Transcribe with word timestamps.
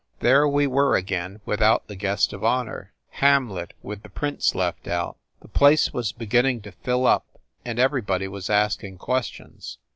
There 0.21 0.47
we 0.47 0.65
were 0.65 0.95
again 0.95 1.41
without 1.45 1.87
the 1.87 1.95
guest 1.95 2.33
of 2.33 2.43
honor. 2.43 2.91
Hamlet, 3.11 3.75
with 3.83 4.01
the 4.01 4.09
prince 4.09 4.55
left 4.55 4.87
out. 4.87 5.15
The 5.41 5.47
place 5.47 5.93
was 5.93 6.11
beginning 6.11 6.61
to 6.61 6.71
fill 6.71 7.05
up 7.05 7.39
and 7.63 7.77
everybody 7.77 8.27
was 8.27 8.49
asking 8.49 8.97
questions." 8.97 9.77